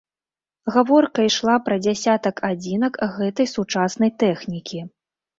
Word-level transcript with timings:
Гаворка 0.75 1.25
ішла 1.29 1.57
пра 1.67 1.75
дзясятак 1.85 2.41
адзінак 2.49 2.93
гэтай 3.17 3.47
сучаснай 3.51 4.11
тэхнікі. 4.25 4.79